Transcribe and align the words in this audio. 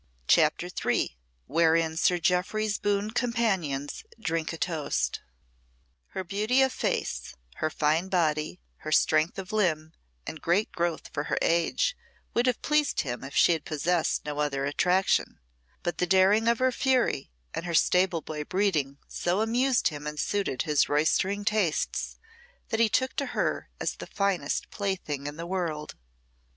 CHAPTER 0.27 0.67
III 0.83 1.15
Wherein 1.45 1.95
Sir 1.95 2.17
Jeoffry's 2.17 2.79
boon 2.79 3.11
companions 3.11 4.03
drink 4.19 4.51
a 4.51 4.57
toast 4.57 5.21
Her 6.07 6.23
beauty 6.23 6.63
of 6.63 6.73
face, 6.73 7.35
her 7.57 7.69
fine 7.69 8.09
body, 8.09 8.59
her 8.77 8.91
strength 8.91 9.37
of 9.37 9.53
limb, 9.53 9.93
and 10.25 10.41
great 10.41 10.71
growth 10.71 11.09
for 11.13 11.25
her 11.25 11.37
age, 11.43 11.95
would 12.33 12.47
have 12.47 12.63
pleased 12.63 13.01
him 13.01 13.23
if 13.23 13.35
she 13.35 13.51
had 13.51 13.63
possessed 13.63 14.25
no 14.25 14.39
other 14.39 14.65
attraction, 14.65 15.39
but 15.83 15.99
the 15.99 16.07
daring 16.07 16.47
of 16.47 16.57
her 16.57 16.71
fury 16.71 17.29
and 17.53 17.65
her 17.67 17.75
stable 17.75 18.21
boy 18.21 18.43
breeding 18.43 18.97
so 19.07 19.39
amused 19.41 19.89
him 19.89 20.07
and 20.07 20.19
suited 20.19 20.63
his 20.63 20.89
roystering 20.89 21.45
tastes 21.45 22.17
that 22.69 22.79
he 22.79 22.89
took 22.89 23.15
to 23.17 23.25
her 23.37 23.69
as 23.79 23.93
the 23.93 24.07
finest 24.07 24.71
plaything 24.71 25.27
in 25.27 25.35
the 25.35 25.45
world. 25.45 25.93